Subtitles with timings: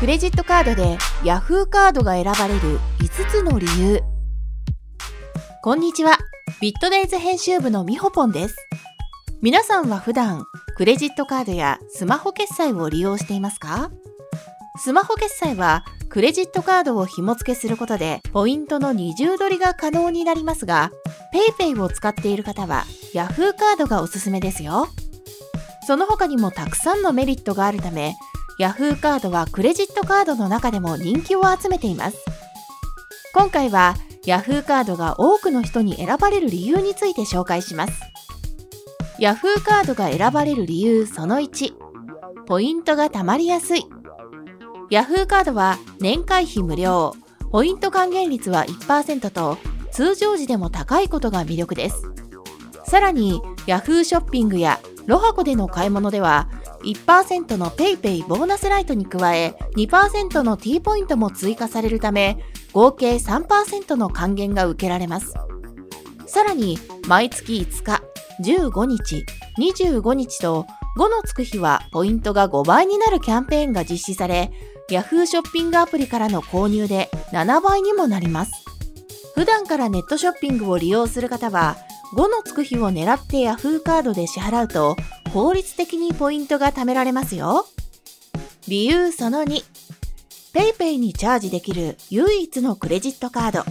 [0.00, 4.00] クレジットカードで Yahoo カードが選ばれる5つの理由。
[5.62, 6.16] こんにちは。
[6.58, 8.56] ビットデイズ編集部のみほぽんです。
[9.42, 13.90] 皆さんは普段クレジットカードやスマホ決済を利用していますか？
[14.78, 20.90] スマホ決済はクレジットカードを紐付けすることでポイントの二重取りが可能になりますが
[21.58, 24.88] PayPay を使っている方は Yahoo カードがおすすめですよ。
[25.86, 28.14] その他にもたくさんのメリットがあるため
[28.60, 32.18] Yahoo カードはクレジットカードの中でも人気を集めています。
[33.32, 33.94] 今回は
[34.26, 38.02] Yahoo カードが多くの人に選ばれる理由について紹介します。
[39.18, 41.72] Yahoo カードが選ばれる理由その1
[42.46, 43.86] ポイントが貯まりやすい。
[44.90, 47.14] Yahoo カードは年会費無料。
[47.50, 49.56] ポイント還元率は1%と
[49.90, 52.02] 通常時でも高いことが魅力です。
[52.84, 56.50] さらに Yahoo ショッピングやロハコでの買い物では
[56.84, 62.38] 1%の PayPay ボーナスライトに加え2%の T ポイントも追加されるため
[62.72, 65.34] 合計3%の還元が受けられます。
[66.26, 66.78] さらに
[67.08, 68.02] 毎月5日
[68.42, 69.24] 15日
[69.58, 74.50] 25日と5のつく日はポイントが5倍になるキャンペーンが実施され
[74.90, 78.52] Yahoo ショッピングアプリからの購入で7倍にもなります。
[79.34, 81.76] 普段からネットショッピングを利用する方は
[82.14, 84.96] 5のつく日を狙って Yahoo カードで支払うと
[85.32, 87.66] 効率的にポイントが貯められますよ。
[88.66, 89.62] 理由その2。
[90.52, 93.64] PayPay にチャージできる唯一のクレジットカード。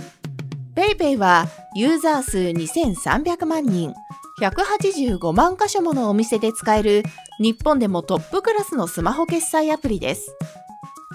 [0.76, 3.94] PayPay はユーザー数2300万人、
[4.40, 7.04] 185万箇所ものお店で使える
[7.42, 10.34] 日本でもトップクラスのスマホ決済アプリです。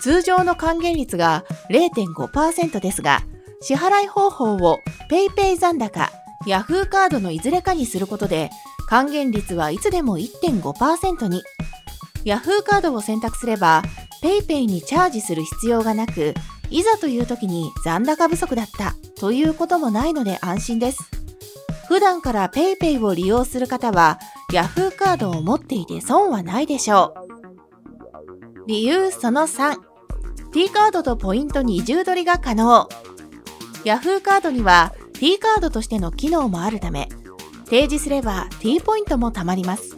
[0.03, 3.23] 通常の還元率が0.5%ですが、
[3.62, 6.12] 支払い方法を PayPay 残高、
[6.47, 8.51] Yahoo カードのいずれかにすることで
[8.88, 11.42] 還元率はいつでも1.5%に。
[12.24, 13.82] Yahoo カードを選択すれば
[14.22, 16.34] PayPay にチャージする必要がなく
[16.70, 20.98] いざという時に残高不足だったということもないので安心です。
[21.89, 24.18] 普段から PayPay を利用する方は
[24.52, 28.67] Yahoo カードを持っていて損はないでしょう。
[28.67, 32.89] 理由その 3T カードとポイント二重取りが可能。
[33.84, 37.08] Yahoo カードには T カードとしての機能もあるため
[37.64, 39.97] 提示すれば T ポイントも貯まります。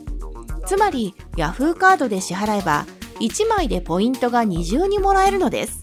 [0.66, 2.86] つまり Yahoo カードで支払えば
[3.20, 5.80] 1枚でポイントが二重にもらえるのです。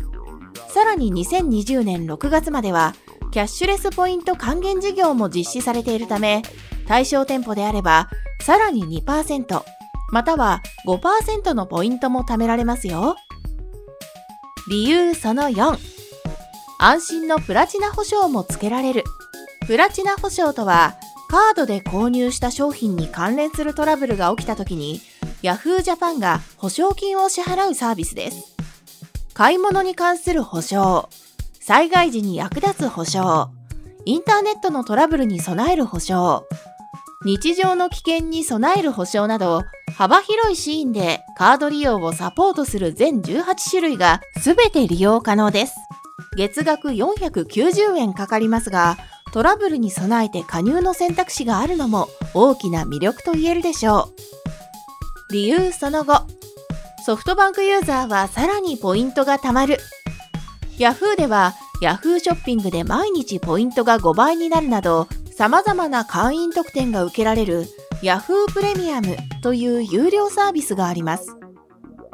[0.67, 2.93] さらに2020年6月までは
[3.31, 6.41] キャッシュレスポイント還元事業も実施されているため
[6.87, 8.09] 対象店舗であれば
[8.41, 9.63] さらに2%
[10.11, 13.15] または5%のポイントも貯められますよ。
[14.69, 15.77] 理由その4
[16.79, 19.03] 安心のプラチナ保証も付けられる。
[19.65, 20.95] プラチナ保証とは
[21.33, 25.01] カードで購入した商品に関連するトラブルが起きた時に
[25.41, 28.55] Yahoo Japan が保証金を支払うサービスです。
[29.33, 31.09] 買い物に関する保証、
[31.59, 33.49] 災害時に役立つ保証、
[34.05, 36.45] インターネットのトラブルに備える保証、
[37.25, 39.63] 日常の危険に備える保証など
[39.97, 45.73] 幅広いシーンでカード利用をサポートする全18種類が全て利用可能です。
[46.37, 48.97] 月額490円かかりますが、
[49.33, 54.11] トラブルに備えて加入の選択肢があるのも大きな魅力と言えるでしょ
[55.29, 55.33] う。
[55.33, 56.27] 理由その後、
[57.03, 59.79] ソフトバンクユーザーはさらにポイントが貯まる。
[60.77, 67.65] Yahoo では Yahoo ショッピングで毎日ポイントが5倍になるなど、様々な会員特典が受けられる
[68.03, 71.35] Yahoo プレミアムという有料サービスがあります。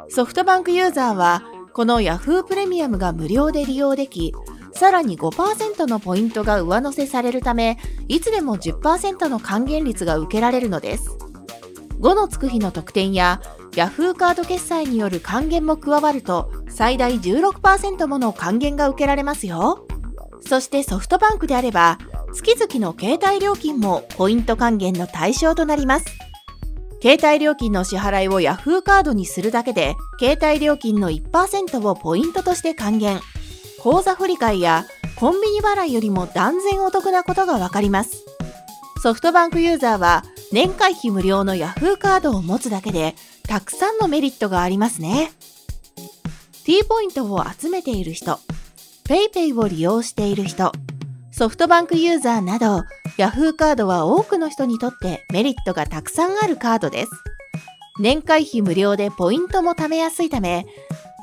[0.08, 1.42] ソフトバンクユーザーは
[1.74, 4.32] この Yahoo プレミアムが無料で利用でき、
[4.80, 7.76] さらに5%のポイントが上乗せされるため、
[8.08, 11.18] いつでも10%の還元率が受けられるのです。
[12.00, 13.42] 5のつく日の特典や
[13.72, 19.86] Yahoo カード決済による還元も加わると、最大16%もの還元が受けられますよ。
[20.48, 21.98] そしてソフトバンクであれば、
[22.32, 26.06] 月々の携帯料金もポイント還元の対象となります。
[27.02, 33.20] 携帯料金の支払いを Yahoo カードにするだけで、携帯料金の1%をポイントとして還元。
[33.82, 34.84] 口座振替や
[35.16, 38.24] コンビニ払いよりも断然お得なことがわかります。
[39.02, 40.22] ソフトバンクユーザーは
[40.52, 43.14] 年会費無料の Yahoo カードを持つだけで
[43.48, 45.32] たくさんのメリットがありますね。
[46.64, 48.38] T ポイントを集めている人、
[49.06, 50.72] PayPay を利用している人、
[51.32, 52.82] ソフトバンクユーザーなど
[53.16, 57.10] Yahoo カードは多くの人にとってメリットがたくさんあるカードです。
[57.98, 60.66] 年会費無料でポイントも貯めやすいため、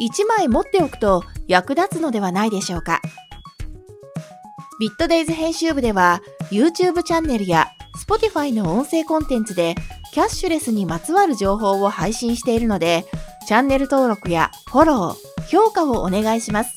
[0.02, 3.02] 1枚持っておくと役立つのではないでしょうか。
[4.80, 6.22] ビットデイズ編集部では
[6.52, 7.68] YouTube チャンネルや
[8.08, 9.76] Spotify の音声コンテンツで
[10.14, 13.06] キャッシュレスにまつわる情報を配信しているので、
[13.48, 16.76] チャンネル登録やフォロー、評価をお願いします。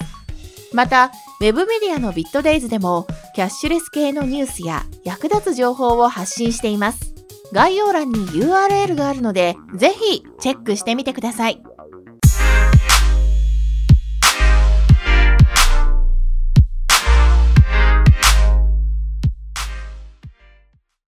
[0.72, 7.14] また、ウェブメディアのビットデイズでも、キャッシュレス系のニュースや役立つ情報を発信しています。
[7.52, 11.62] 概要欄に URL があるので、ぜひチェックしてみてください。